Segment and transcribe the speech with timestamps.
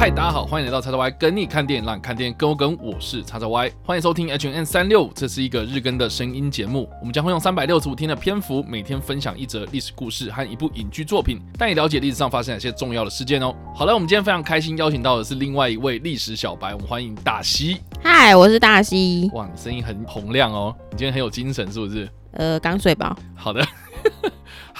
[0.00, 13.54] 嗨，大家好，欢迎来到叉叉 Y 跟你看电影，让你看电影跟我跟，我是叉叉 Y，欢迎收听 H N 三六五，这是一个日更的声音节目，我们将会用三百六十五天的篇幅，每天分享一则历史故事和一部影剧作品，带你了解历史上发生哪些重要的事件哦。
[13.74, 17.82] 好了，我们今天非常开心邀请到的是另外一位历史小白，我们欢迎大西。
[18.02, 19.30] 嗨，我是大西。
[19.34, 22.08] 哇，你声音很洪亮哦，你今天很有精神，是不是？
[22.32, 23.14] 呃，刚睡饱。
[23.34, 23.62] 好的。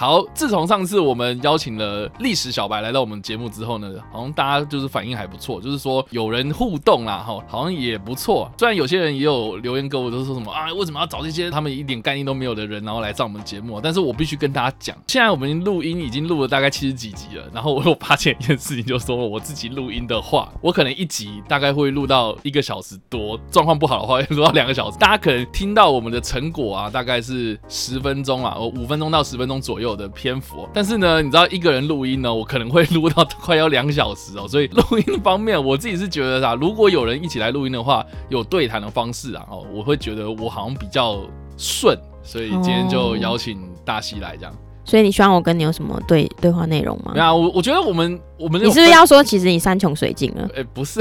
[0.01, 8.51] 好，自从上次我们邀请了历史小白来到我们节目之后呢，好像大家就是反应还不错，就是说有人互动啦，哈，好像也不错。
[8.57, 13.79] 虽然有些人也有留言给我，都说什么啊，为什么要找这些他们一点概念都没有的人，然后来上我们节目？
[13.79, 24.97] 但是我必须跟大家讲，现在我们录音已经录了大概七十几集了，然后我有发现一件事情，就是说我自己录音的话，我可能一集大概会录到一个小时多，状况不好的话会录到两个小时。
[24.97, 30.67] 大家可能听到我们的成果啊，大概是十分钟啊，我五分钟到十分钟左右的篇幅。
[30.73, 34.47] 但是呢，你知道一个人录音呢，我可能会录到快要两小时哦。
[34.47, 41.21] 所以录音方面，我自己是觉得啥，如果有人一起来录音的话，有对谈的方式啊，哦，我会觉得我好像比较
[41.57, 41.97] 顺。
[42.23, 44.53] 所以今天就邀请大西来这样。
[44.83, 47.11] 所以你希望我跟你有什么对对话内容吗？
[47.13, 50.49] 没有，我我觉得我们我们你是不是要说，其实你山穷水尽了？
[50.57, 50.99] 哎，不是，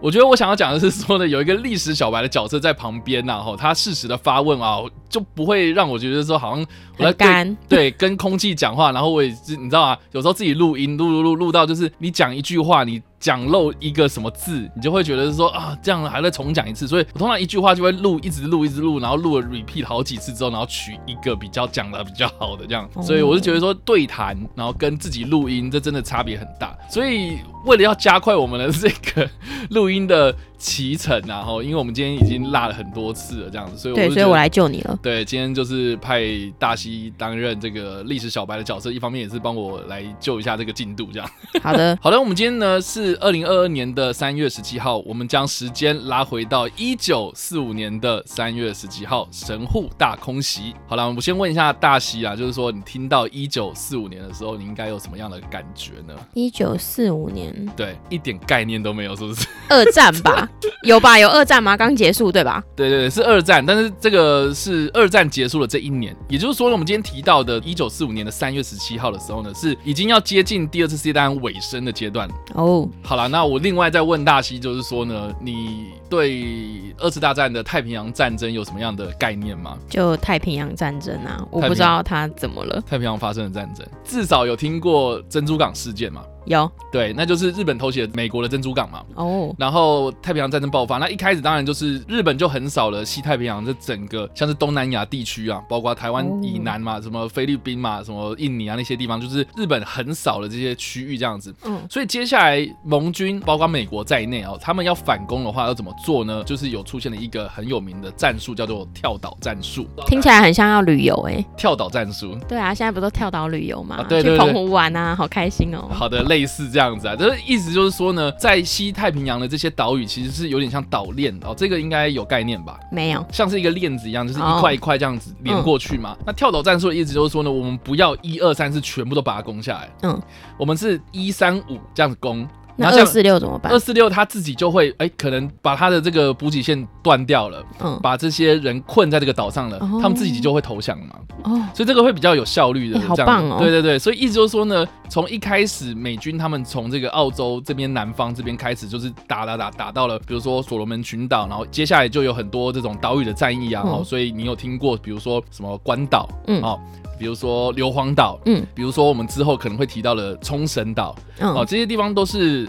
[0.00, 9.98] 我觉得我想要讲的是说呢，有一个历史小白的角色在旁边呐，哈，他适时的发问啊，就不会让我觉得说好像我在干对 跟空气讲话，然后我也是你知道啊？
[10.12, 13.02] 有时候自己录音录录录录到就是你讲一句话你。
[13.20, 16.88] 讲漏一个什么字，你就会觉得说啊，这样还在重讲一次。
[16.88, 22.88] 所以我通常一句话就会录，一直录，一直录，然后录了 repeat 好几次之后，然后取一个比较讲的比较好的这样。
[23.02, 26.74] 所以我就觉得说对谈，然后跟自己录音，这真的差别很大。
[26.88, 29.28] 所以为了要加快我们的这个
[29.70, 30.34] 录音的。
[30.60, 34.98] 启程然后，因为我们今天已经落了很多次了，这样子，所以对，所以我来救你了。
[35.02, 36.22] 对，今天就是派
[36.58, 41.26] 大西担任这个历史小白的角色，一方面也是帮我来救一下这个进度，这样。
[41.62, 50.74] 好的， 好的，我们今天呢是二零二二年的三月十七号，我们将时间拉回到一九四五年的三月十七号，神户大空袭。
[50.86, 56.14] 好了，我先问一下大西啊，就是说你听到一九四五年的时候，你应该有什么样的感觉呢？
[56.34, 59.46] 一九四五年，对，一点概念都没有，是不是？
[59.68, 60.48] 二战吧。
[60.82, 61.18] 有吧？
[61.18, 61.76] 有二战吗？
[61.76, 62.62] 刚结束对吧？
[62.74, 72.88] 对对对，是二战，但是这个是二战结束了这一年，也就是说呢，我们今天提到的一九四五年的三月十七号的时候呢，是已经要接近第二次世界大战尾声的阶段哦。
[73.02, 79.76] 好了，那我另外再问大西，就是说呢，你对二次大战的太平洋战争有什么样的概念吗？
[79.88, 82.82] 就太平洋战争啊，我不知道它怎么了。
[82.88, 86.22] 太平洋发生的战争，至少有听过珍珠港事件嘛？
[86.50, 89.02] 有对，那就是日本偷袭美国的珍珠港嘛。
[89.14, 101.54] 哦，然后太平洋战争爆发，那一开始当然就是日本就很少了西太平洋这整个像是东南亚地区啊，包括台湾以南嘛，什么菲律宾嘛，什么印尼啊那些地方，就是日本很少了这些区域这样子。
[101.64, 106.42] 嗯，所以接下来盟军包括美国在内哦，他们要反攻的话要怎么做呢？
[106.44, 109.86] 就是有出现了一个很有名的战术，叫做跳岛战术。
[110.06, 112.36] 听起来很像要旅游哎，跳岛战术。
[112.48, 114.04] 对啊，现在不都跳岛旅游嘛？
[114.08, 115.88] 对对，去澎湖玩啊，好开心哦。
[115.90, 122.78] 好的，类似这样子啊，就是意思就是说呢，在西太平洋的这些岛屿其实是有点像岛链哦，这个应该有概念吧？
[122.90, 126.16] 没有，像是一个链子一样，就是一块一块这样子连过去嘛。
[126.26, 130.22] 那跳岛战术的意思就是说呢，我们不要一二三四全部都把它攻下来，嗯，
[130.58, 132.46] 我们是一三五这样子攻。
[132.80, 133.72] 那二四六怎么办？
[133.72, 141.16] 二四六他自己就会哎，可能把他的这个补给线断掉了，嗯，把这些人困在这个岛上了，他们自己就会投降嘛。
[141.44, 143.56] 哦，所以这个会比较有效率的，好棒哦。
[143.58, 153.82] 对对对，所以意思就是说呢，从一开始美军他们从这个澳洲这边南方这边开始，就是打打打打到了，比如说所罗门群岛，然后接下来就有很多这种岛屿的战役啊。
[153.84, 156.78] 哦，所以你有听过，比如说什么关岛，嗯，哦，
[157.18, 162.68] 比如说硫磺岛，嗯，比如说我们之后可能会提到的冲绳岛，哦，这些地方都是。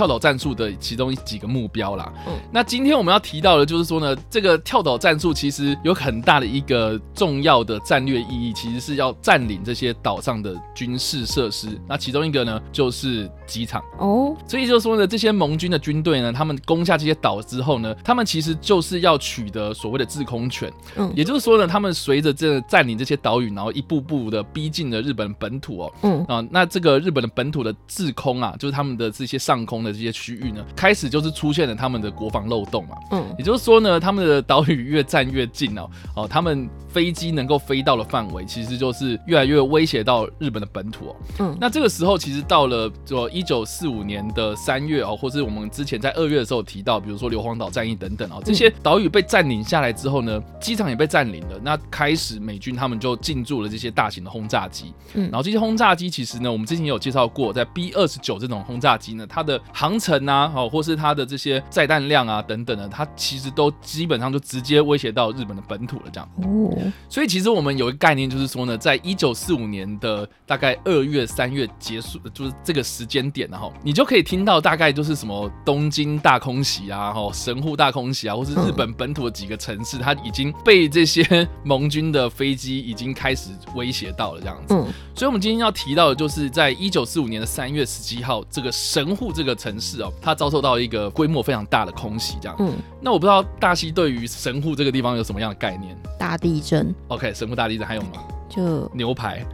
[0.00, 2.10] 跳岛战术的其中几个目标啦。
[2.26, 11.78] 嗯，那今天我们要提到的，就是说呢，这个跳岛战术其实有很大的一个重要的战略意义，其实是要占领这些岛上的军事设施。
[11.86, 13.82] 那其中一个呢，就是机场。
[13.98, 20.72] 哦，所以就是说呢，这些盟军的军队呢，他们攻下这些岛之后呢，他们其实就是要取得所谓的制空权。
[20.96, 25.92] 嗯，也就是说呢，他们随着这占领这些岛屿，然后一步步的逼近了日本本土哦。
[26.04, 29.89] 嗯啊，那这个日本的本土的制空啊，就是他们的这些上空的。
[29.92, 66.02] 这些区域呢，开始就是出现了他们的国防漏洞嘛，嗯，也就是说呢，他们的岛屿越站越近哦，哦，他们飞机能够飞到的范围，其实就是越来越威胁到日本的本土哦，嗯，那这个时候其实到了就一九四五年的三月哦，或是我们之前在二月的时候提到，比如说硫磺岛战役等等哦，这些岛屿被占领下来之后呢，机场也被占领了，那开始美军他们就进驻了这些大型的轰炸机，嗯，然后这些轰炸机其实呢，我们之前有介绍过，在 B 二十九这种轰炸机呢，它的航程啊，哦，或是它的这些载弹量啊等等的，它其实都基本上就直接威胁到日本的本土了。
[66.12, 66.76] 这样，哦，
[67.08, 84.74] 所以其实我们有一个概念，就是说呢，在一九四五年的大概二月、三月结束，就是这个时间点，然后你就可以听到大概就是什么东京大空袭啊，哈，神户大空袭啊，或是日本本土的几个城市，它已经被这些盟军的飞机已经开始威胁到了这样子。
[84.74, 84.84] 嗯，
[85.14, 92.56] 所以，我们今天要提到的，就是在一九四五年的三月十七号，这个神户这个城市哦，它遭受到一个规模非常大的空袭，这样。
[92.58, 98.08] 嗯，那我不知道大西对于神户这个地方有什么样的概念大地震？OK，神户大地震还有吗？
[98.48, 99.44] 就牛排。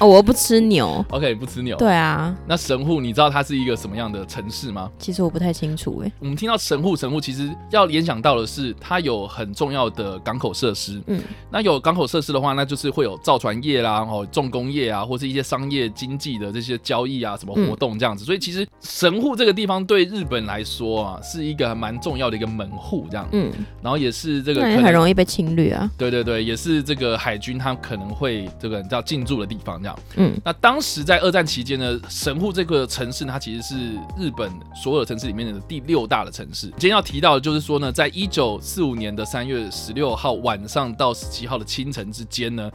[0.00, 1.04] 哦，我不吃牛。
[1.10, 1.76] OK，不吃牛。
[1.76, 4.90] 对啊，那神户，你知道它是一个什么样的城市吗？
[4.98, 6.10] 其实我不太清楚哎。
[6.18, 11.02] 我们听到神户，神户其实要联想到的是，它有很重要的港口设施。
[11.06, 18.24] 嗯，那有港口设施的话，那就是会有造船业啦，哦，重工业啊，或是一些商业经济的这些交易啊，什么活动这样子。
[18.24, 23.28] 所以其实神户这个地方对日本来说啊，是一个蛮重要的一个门户这样。
[23.32, 25.90] 嗯，然后也是这个很容易被侵略啊。
[25.98, 29.89] 对对对，也是这个海军他可能会这个叫进驻的地方这样。
[30.16, 33.74] 嗯，那当时在二战期间呢，神户这个城市呢，它其实是
[34.18, 36.66] 日本所有城市里面的第六大的城市。
[36.70, 42.70] 今天要提到的就是说呢，在一九四五年的三月十六号晚上到十七号的清晨之间呢。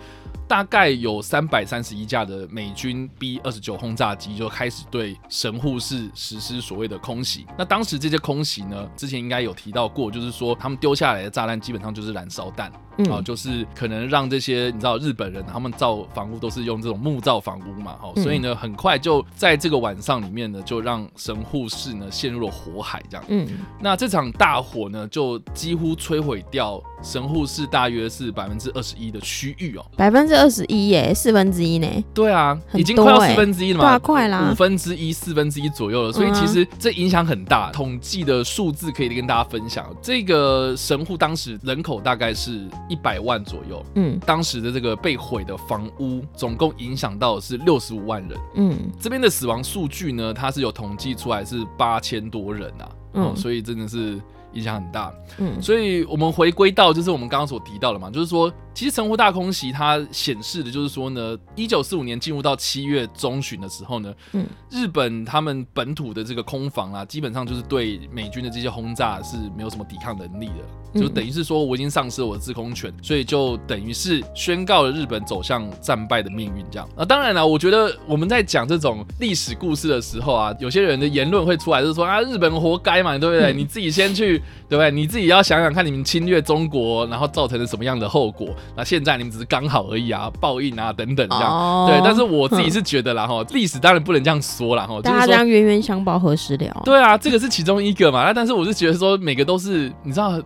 [0.48, 7.46] 大概有三百三十一架的美军 B 二十九轰炸机就开始对神户市实施所谓的空袭。
[7.58, 12.72] 那当时这些空袭呢，之前应该有提到过，就是说他们丢下来的炸弹基本上就是燃烧弹。
[12.98, 23.26] 嗯哦，就是可能让这些你知道日本人他们造房屋都是用这种木造房屋嘛，哦，嗯所以呢，很快就在这个晚上里面呢，就让神户市呢陷入了火海这样。
[23.28, 23.46] 嗯，
[23.82, 29.86] 那这场大火呢，就几乎摧毁掉神户市大约是百分之二十一的区域哦。
[29.96, 34.00] 百分之二十一耶，四分之一呢，对啊，已经快要四分之一了嘛。
[34.00, 34.56] 快啦五。
[34.56, 37.72] 分之一、四分之一左右了，所以其实这影响很大。
[37.72, 48.40] 统计的数字可以跟大家分享，这个神户当时人口大概是一百万左右，嗯当时的这个被毁的房屋，总共影响到的是六十五万人。
[48.56, 54.20] 嗯这边的死亡数据呢，它是有统计出来是八千多人啊，嗯、嗯所以真的是
[54.56, 55.14] 影响很大。
[55.38, 76.86] 嗯所以我们回归到就是我们刚刚所提到的嘛，就是说，其实神户大空袭它显示的就是说呢，一九四五年进入到七月中旬的时候呢，嗯日本他们本土的这个空防啊，基本上就是对美军的这些轰炸是没有什么抵抗能力的，嗯就等于是说我已经丧失了我的制空权，所以就等于是宣告了日本走向战败的命运这样。
[76.98, 83.54] 啊，当然了，我觉得我们在讲这种历史故事的时候啊，有些人的言论会出来，就是说啊，日本活该嘛，对不对？
[83.54, 84.38] 嗯你自己先去，
[84.68, 84.92] 对不对？
[84.92, 88.50] 你自己要想想看，你们侵略中国，然后造成了什么样的后果？
[88.76, 91.52] 那现在你们只是刚好而已啊，报应啊等等这样。
[91.52, 96.82] 哦对，但是我自己是觉得啦哈，历史当然不能这样说啦哈，就是说大家这样冤冤相报何时了？
[96.86, 98.24] 对啊，这个是其中一个嘛。
[98.24, 100.42] 那但是我是觉得说，每个都是你知道。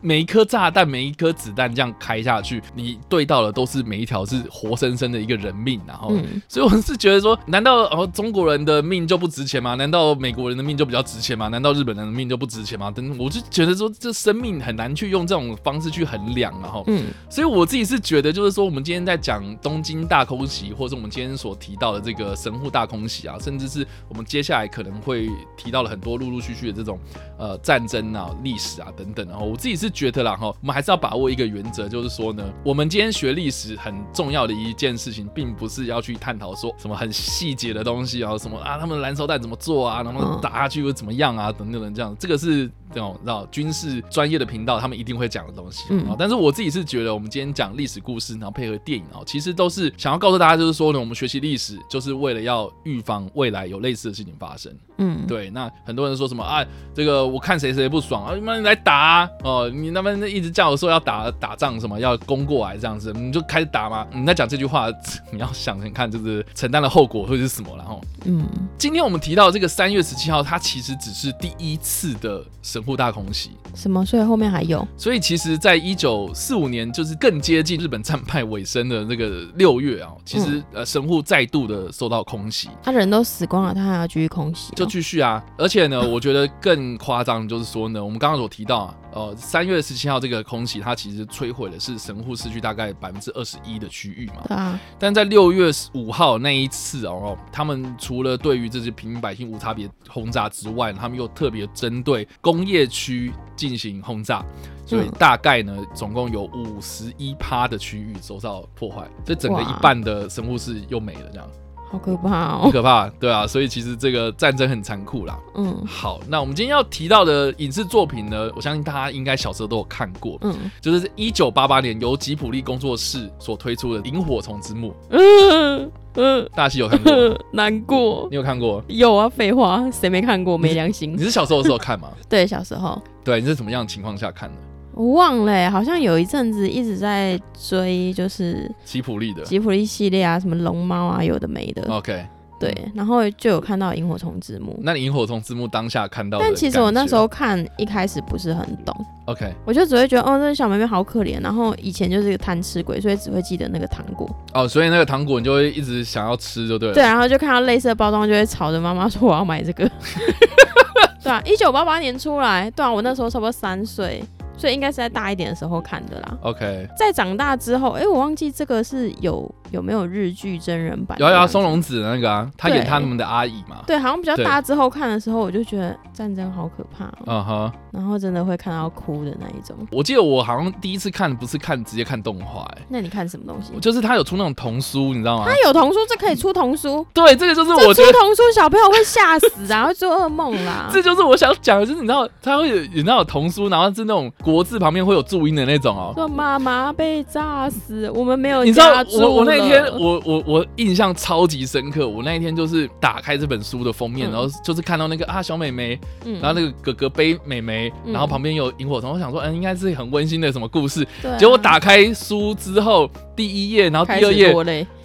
[0.00, 9.74] 每一颗炸弹，每一颗子弹这样开下去，你对到的都是每一条是活生生的一个人命，然后，嗯所以我是觉得说，难道哦中国人的命就不值钱吗？
[9.74, 11.48] 难道美国人的命就比较值钱吗？
[11.48, 12.90] 难道日本人的命就不值钱吗？
[12.90, 26.98] 等，我就觉得说，这生命很难去用这种方式去衡量，然后，嗯所以我自己是觉得，就是说，我们今天在讲东京大空袭，或者我们今天所提到的这个神户大空袭啊，甚至是我们接下来可能会提到了很多陆陆续续的这种
[27.38, 29.26] 呃战争啊、历史啊等等。
[29.28, 45.84] 然后我自己是觉得啦，哈，我们还是要把握一个原则，就是说呢，我们今天学历史很重要的一件事情，并不是要去探讨说什么很细节的东西啊，什么啊他们燃烧弹怎么做啊，然后嗯打下去又怎么样啊，等等等这样，这个是这种知道军事专业的频道他们一定会讲的东西。
[45.90, 54.74] 嗯啊，但是我自己是觉得，我们今天讲历史故事，然后配合电影啊，其实都是想要告诉大家，就是说呢，我们学习历史就是为了要预防未来有类似的事情发生。
[54.98, 56.64] 嗯，对，那很多人说什么啊，
[56.94, 64.06] 这个我看谁谁不爽啊，你们来打啊哦，你那边一直叫我说要打打仗什么，要攻过来这样子，你就开始打嘛。
[64.12, 64.88] 你在讲这句话，
[65.30, 68.00] 你要想想看，就是承担的后果会是什么，然后。
[68.24, 74.04] 嗯今天我们提到这个三月十七号，它其实只是第一次的神户大空袭，什么？
[74.04, 85.44] 所以后面还有所以其实，在一九四五年，就是更接近日本战败尾声的那个六月啊，其实、呃神户再度的受到空袭，他人都死光了，他还要继续空袭哦，就继续啊。
[85.56, 94.56] 而且呢，我觉得更夸张的就是说呢，我们刚刚所提到啊，呃，三月十七号这个空袭，它其实摧毁的是神户市区大概百分之二十一的区域嘛。
[94.56, 104.44] 啊，但在六月五号那一次哦，他们除了对于这些平民百姓无差别轰炸之外，他们又特别针对工业区进行轰炸，
[104.86, 111.48] 所以嗯大概呢，总共有五十一趴的区域受到破坏，所以整个一半的神户市又没了，这样。
[111.90, 112.60] 好可怕哦。
[112.64, 115.38] 很可怕，对啊，所以其实这个战争很残酷啦。
[115.54, 127.12] 嗯好，那我们今天要提到的影视作品呢，我相信大家应该小时候都有看过，嗯就是一九八八年由吉普力工作室所推出的《萤火虫之墓嗯 嗯，大西有看过？
[127.52, 128.26] 难过。
[128.30, 128.82] 你有看过？
[128.88, 130.58] 有啊，废话，谁没看过？
[130.58, 131.22] 没良心你。
[131.22, 132.08] 是小时候的时候看吗？
[132.28, 134.56] 对，小时候对，你是什么样的情况下看的？
[134.98, 139.44] 我忘了欸，好像有一阵子一直在追，就是吉普力的。
[139.44, 141.88] 吉普力系列啊，什么龙猫啊，有的没的。
[141.88, 142.26] OK，
[142.58, 144.76] 对，然后就有看到萤火虫字幕。
[144.82, 146.52] 那你萤火虫字幕当下看到但？
[146.52, 148.92] 其实我那时候看一开始不是很懂
[149.26, 151.40] ，OK 我就只会觉得哦，这小妹妹好可怜。
[151.40, 154.28] 然后以前就是一个贪吃鬼，所以只会记得那个糖果。
[154.52, 156.94] 哦，所以那个糖果你就会一直想要吃，就对了。
[156.96, 159.88] 对，然后就看到类似的包装，就会吵着妈妈说我要买这个。
[161.22, 164.24] 对啊，一九八八年出来，对啊，我那时候差不多三岁，
[164.58, 166.36] 所以应该是在大一点的时候看的啦。
[166.42, 171.16] OK，在长大之后，哎、我忘记这个是有有没有日剧真人版？
[171.20, 171.68] 有啊有啊，松。
[171.68, 173.82] 隆子的那个啊，他演对他们的阿姨嘛。
[173.86, 179.76] 对，好像比较大之后看的时候，我就觉得战争好可怕、哦，嗯哼，然后真的会看到哭的那一种。
[179.92, 183.78] 我记得我好像第一次看不是看直接看动画，哎，那你看什么东西？
[183.80, 185.54] 就是他有出那种童书，你知道吗他？
[185.66, 188.10] 有童书，这可以出童书，对，这个就是我觉得。
[188.10, 190.88] 出童书小朋友会吓死啊，会做噩梦啦。
[190.92, 196.12] 这就是我想讲的，就是你知道，他会有有那种童书，然后是那种国字旁边会有注音的那种哦。
[196.14, 204.32] 说妈妈被炸死，我们没有你知道我我那一天我我我印象超级深刻，我那一天就是打开这本书的封面，嗯。
[204.32, 206.40] 然后就是看到那个啊小美眉，嗯。
[206.40, 208.12] 然后那个哥哥背美眉，嗯。
[208.14, 211.36] 然后旁边有萤火虫，我想说嗯应该是很温馨的什么故事，对啊。
[211.36, 214.54] 结果打开书之后第一页，然后第二页，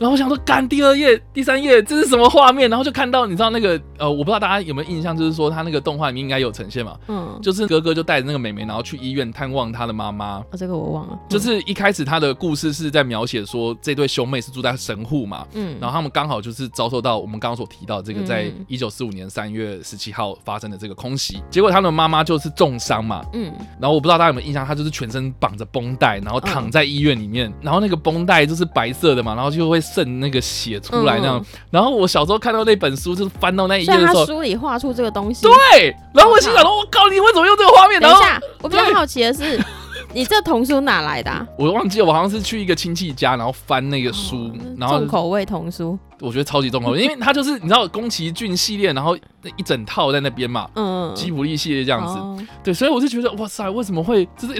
[0.03, 10.39] 然后我想说干第二页、第三页这是什么画面，然后就看到你知道那个呃我不知道大家有没有印象，就是说他那个动画里面应该有呈现嘛，嗯，就是哥哥就带着那个妹妹，然后去医院探望他的妈妈。
[10.39, 18.25] 哦，这个我忘了，就是一开始他的故事是在描写说这对兄妹是住在神户嘛，嗯，然后他们刚好就是遭受到我们刚刚所提到这个，嗯。
[18.25, 23.53] 在一九四五年三月十七号发生的这个空袭，结果他们妈妈就是重伤嘛，嗯。
[23.79, 31.45] 然后我不知道大家有没有印象，她就是全身绑着绷带，然后躺在医院里面，然后那个绷带就是白色的嘛，然后就会渗那个血出来那样。
[31.69, 37.99] 然后我小时候看到那本书，就是翻到那一页的时候，书里画出这个东西，对，然后我心想说，我靠，你为什么用这个画面？
[37.99, 39.59] 然后等一下，我比较好奇的是，
[40.13, 41.45] 你这童书哪来的啊？
[41.57, 50.67] 我忘记了，我好像是去一个亲戚家，然后翻那个书，然后重口味童书，我觉得超级重口味，因为它就是你知道宫崎骏系列，然后那一整套在那边嘛。
[50.75, 54.53] 嗯，吉卜力系列这样子，哦对，所以我就觉得哇塞，为什么会就是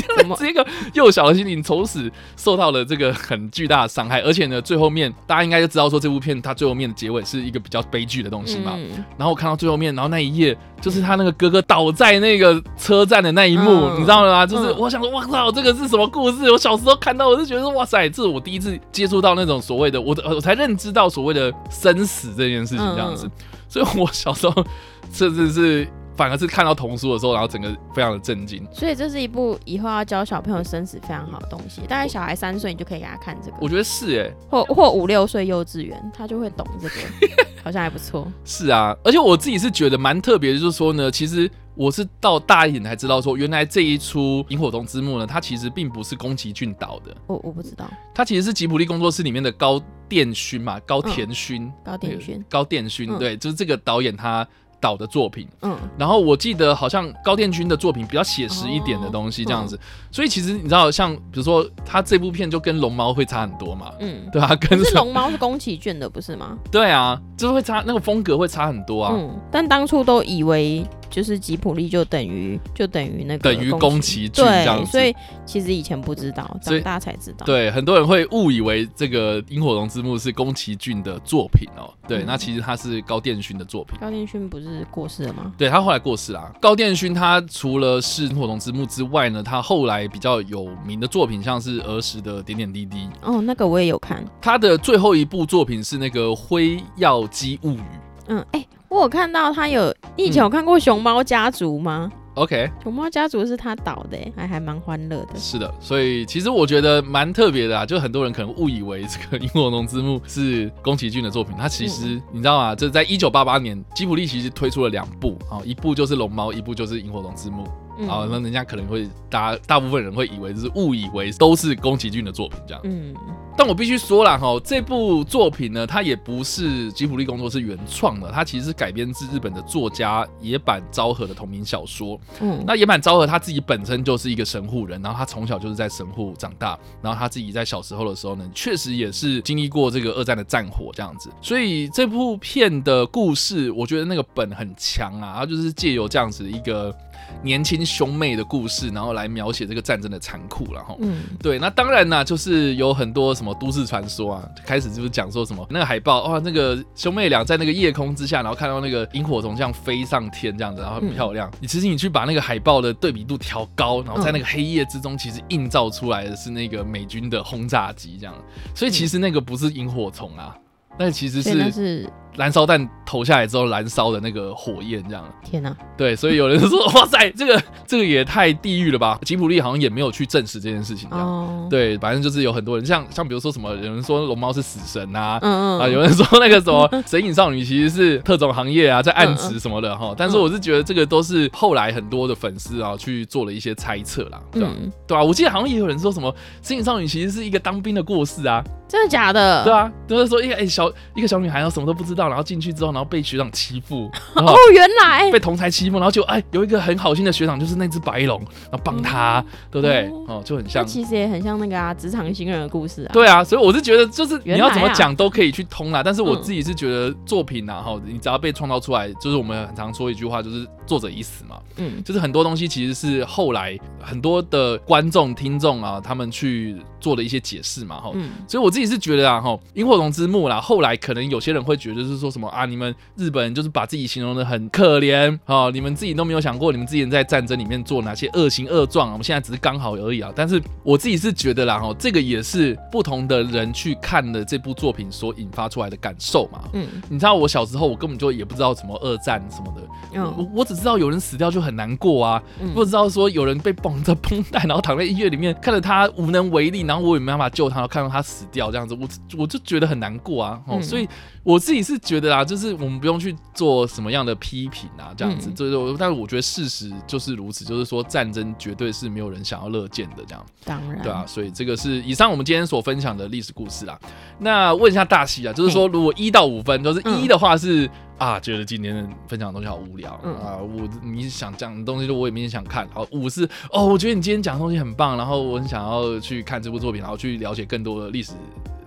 [0.38, 8.72] 这个幼小的心灵从此受到了这个很巨大的伤害，而且呢，最后面大家应该就知道说这部片它最后面的结尾是一个比较悲剧的东西嘛。
[8.76, 14.46] 嗯然后我看到最后面，然后那一页就是他那个哥哥倒在那个车站的那一幕，嗯你知道吗？
[14.46, 16.50] 就是嗯我想说，我靠，这个是什么故事？
[16.50, 23.26] 我小时候看到，我就觉得说，哇塞，这是我第一次接触到那种所谓的，我的我才认知到所谓的生死这件事情这样子。
[23.26, 23.30] 嗯
[23.68, 24.64] 所以我小时候
[25.12, 28.66] 甚至是反而是看到童书的时候，然后整个非常的震惊。
[28.72, 31.82] 所以这是一部以后要教小朋友生死非常好的东西。
[31.82, 36.94] 大概小孩三岁，你就可以给他看这个，我觉得是哎、或或五六岁幼稚园，他就会懂这个，
[37.62, 38.26] 好像还不错。
[38.44, 53.18] 是啊，而且我自己是觉得蛮特别的，就是说呢，其实我是到大一点才知道说，原来这一出《萤火虫之墓》呢，它其实并不是宫崎骏导的，我我不知道，它其实是吉卜力工作室里面的高电勋嘛，高田勋，高电勋，高电勋，嗯。
[53.18, 54.46] 对，就是这个导演他
[54.80, 55.48] 导的作品。
[55.62, 59.78] 嗯然后我记得好像高电勋的作品比较写实一点的东西，这样哦子，
[60.10, 64.28] 所以其实你知道，像比如说他这部片就跟龙猫会差很多嘛，嗯。
[64.32, 66.58] 对啊，跟龙猫是宫崎骏的，不是吗？
[66.70, 69.12] 对啊，就是会差那个风格会差很多啊。
[69.14, 81.92] 嗯，但当初都以为就是吉普力就等于就等于那个等于宫崎骏这样，子所以其实以前不知道，长大才知道。，对，很多人会误以为这个《萤火虫之墓》是宫崎骏的作品哦。
[82.06, 83.98] 对，嗯那其实他是高电勋的作品。
[84.00, 85.52] 高电勋不是过世了吗？
[85.56, 86.52] 对他后来过世啦。
[86.60, 93.08] 高电勋他除了是《萤火虫之墓》之外呢，他后来比较有名的作品像是儿时的点点滴滴。
[93.22, 94.24] 哦，那个我也有看。
[94.40, 97.82] 他的最后一部作品是那个《辉耀姬物语
[98.28, 98.66] 嗯，哎、
[98.96, 102.10] 我有看到他有，你以前有看过《熊猫家族》吗？》。
[102.36, 105.36] OK，熊猫家族》是他导的，哎还还蛮欢乐的。
[105.36, 112.74] 是的，所以其实我觉得蛮特别的啊，就很多人可能误以为这个《萤火虫之墓》 是宫崎骏的作品，它其实、你知道吗？
[112.74, 117.64] 这在一九八八年，吉卜力其实推出了两部啊、一部就是《龙猫》，一部就是《萤火虫之墓》
[117.98, 122.80] 嗯啊、那人家可能会大大部分人会以为就是误以为都是宫崎骏的作品这样。
[122.84, 123.14] 嗯，
[123.56, 132.20] 但我必须说了哈，这部作品呢，它也不是吉卜力工作室原创的，它其实是改编自日本的作家野坂昭和的同名小说。
[132.40, 146.94] 嗯，那野坂昭和他自己本身就是一个神户人，然后他从小就是在神户长大，然后他自己在小时候的时候呢，确实也是经历过这个二战的战火这样子，所以这部片的故事，我觉得那个本很强啊，他就是借由这样子一个。
[147.42, 161.50] 年轻兄妹的故事，然后来描写这个战争的残酷，然后，嗯，对，那当然呢，就是有很多什么都市传说啊，开始就是讲说什么那个海报，哇，那个兄妹俩在那个夜空之下，然后看到那个萤火虫这样飞上天，这样子，然后很漂亮。
[161.60, 168.34] 你其实你去把那个海报的对比度调高，然后在那个黑夜之中，其实映照出来的是那个美军的轰炸机，这样，
[168.74, 170.56] 所以其实那个不是萤火虫啊，
[170.98, 172.10] 那其实是。
[172.36, 175.24] 燃烧弹投下来之后燃烧的那个火焰，这样。
[175.42, 175.74] 天哪！
[175.96, 181.68] 对，所以有人说：“哇塞，这个这个也太地狱了吧！”吉普力好像也没有去证实这件事情，这样。
[181.70, 190.14] 对，反正就是有很多人，像像比如说什么，有人说龙猫是死神啊，啊，有人说那个什么 神隐少女其实是特种行业啊，在暗指什么的哈。
[190.16, 194.70] 但是我是觉得这个都是后来很多的粉丝啊去做了一些猜测啦，对吧？
[195.06, 195.22] 对啊？
[195.22, 198.62] 我记得好像也有人说什么神隐少女其实是一个当兵的过世啊。
[198.88, 199.64] 真的假的？
[199.64, 204.10] 对啊，就是说一个哎小一个小女孩，然后什么都不知道，然后进去之后，然后被学长欺负。
[204.34, 208.40] 哦，原来被同才欺负，然后就哎有一个很好心的学长，就是那只白龙，
[208.70, 210.10] 然后帮他，对不对？
[210.26, 210.86] 哦，就很像。
[210.86, 213.10] 其实也很像那个啊，职场新人的故事啊。
[213.12, 216.02] 对啊，所以我是觉得，就是你要怎么讲都可以去通啦。
[216.02, 221.56] 但是我自己是觉得作品呐，哈，你只要被创造出来，就是我们很常说一句话，就是作者已死嘛。
[221.76, 228.10] 嗯，就是很多东西其实是后来很多的观众听众啊，他们去做的一些解释嘛，哈。
[228.14, 229.56] 嗯，所以我自己是觉得啊，哈。
[229.74, 232.66] 萤火虫之墓啦，后来可能有些人会觉得是说什么啊？
[232.66, 239.12] 你们日本人就是把自己形容的很可怜啊，你们自己都没有想过，你们之前在战争里面做哪些恶行恶状啊？
[239.12, 240.32] 我们现在只是刚好而已啊。
[240.34, 246.64] 但是我自己是觉得啦，哈，这个也是不同的人去看的这部作品所引发出来的感受嘛。
[246.72, 249.82] 嗯，你知道我小时候我根本就也不知道什么二战什么的，
[250.14, 252.42] 嗯，我我只知道有人死掉就很难过啊，
[252.74, 259.46] 不知道说有人被绑着绷带，然后躺在医院里面看着他无能为力，然后我也没办法救他，看到他死掉这样子，我我。
[259.46, 261.08] 就觉得很难过啊，哦，所以
[261.44, 273.96] 我自己是觉得啊，就是我们不用去做什么样的批评啊，这样子，就是，但是我觉得事实就是如此，就是说战争绝对是没有人想要乐见的，这样，当然，对啊，所以这个是以上我们今天所分享的历史故事啊。
[274.40, 288.32] 那问一下大西啊，就是说如果一到五分就是一的话是啊，觉得今天分享的东西好无聊啊，我你想讲的东西我也没想看，好五是哦，我觉得你今天讲的东西很棒，然后我很想要去看这部作品，然后去了解更多的历史。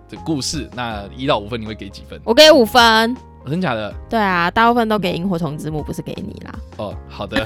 [0.09, 2.19] 的故事，那一到五分你会给几分？
[2.23, 3.15] 我给五分，
[3.47, 3.93] 真假的？
[4.09, 6.59] 对啊，大部分都给萤火虫之墓，不是给你啦。
[6.77, 7.37] 哦，好的，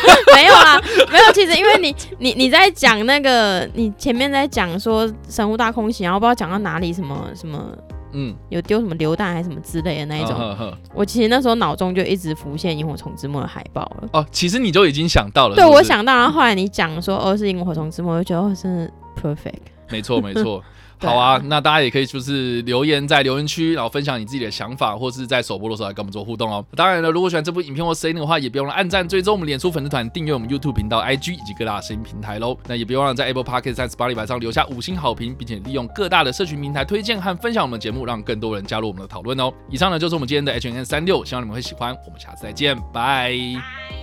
[0.34, 0.80] 没有啦，
[1.12, 1.32] 没有。
[1.34, 7.76] 其实因为你你你在讲那个，你前面在讲说神户大空袭，然后不知道讲到哪里，什么什么，
[8.12, 10.74] 嗯，有丢什么榴弹还是什么之类的那一种。
[10.94, 14.08] 我其实那时候脑中就一直浮现萤火虫之墓的海报了。
[14.12, 15.54] 哦，其实你就已经想到了。
[15.54, 18.90] 对，我想到，然后后来你讲说哦是萤火虫之墓，我就觉得哦真的
[19.20, 19.54] perfect。
[19.90, 20.62] 没错，没错。
[21.00, 26.64] 好啊，那大家也可以就是留言在留言区，然后分享你自己的想法，或是在首播的时候来跟我们做互动哦。
[26.74, 32.56] 当然了，如果喜欢这部影片或声音的话，也别忘了按赞、追踪我们脸书粉丝团、订阅我们 YouTube 频道、IG 以及各大声音平台喽。
[32.66, 39.52] 那也别忘了在 Apple Podcast 三十八里板上留下五星好评，并且利用各大的社群平台推荐和分享我们的节目，让更多人加入我们的讨论哦。
[39.70, 41.94] 以上呢就是我们今天的 H N 三六，希望你们会喜欢。
[42.06, 43.97] 我们下次再见，拜。